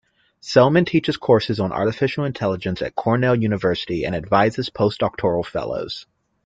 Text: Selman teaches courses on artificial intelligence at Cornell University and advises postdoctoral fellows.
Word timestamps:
Selman 0.39 0.83
teaches 0.83 1.15
courses 1.15 1.59
on 1.59 1.71
artificial 1.71 2.25
intelligence 2.25 2.81
at 2.81 2.95
Cornell 2.95 3.35
University 3.35 4.03
and 4.03 4.15
advises 4.15 4.67
postdoctoral 4.67 5.45
fellows. 5.45 6.07